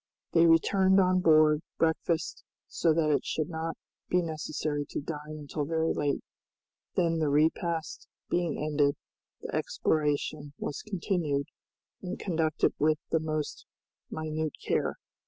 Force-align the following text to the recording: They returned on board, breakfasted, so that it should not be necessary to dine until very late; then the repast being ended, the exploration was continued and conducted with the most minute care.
They 0.31 0.47
returned 0.47 0.99
on 0.99 1.19
board, 1.19 1.61
breakfasted, 1.77 2.43
so 2.67 2.91
that 2.91 3.11
it 3.11 3.23
should 3.23 3.49
not 3.51 3.77
be 4.09 4.23
necessary 4.23 4.83
to 4.89 4.99
dine 4.99 5.37
until 5.37 5.63
very 5.63 5.93
late; 5.93 6.23
then 6.95 7.19
the 7.19 7.29
repast 7.29 8.07
being 8.27 8.57
ended, 8.57 8.95
the 9.43 9.53
exploration 9.53 10.53
was 10.57 10.81
continued 10.81 11.45
and 12.01 12.17
conducted 12.19 12.73
with 12.79 12.97
the 13.11 13.19
most 13.19 13.67
minute 14.09 14.53
care. 14.65 14.95